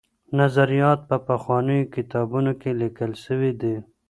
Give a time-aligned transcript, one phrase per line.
[0.39, 3.75] نظریات په پخوانیو کتابونو کي لیکل سوي دي.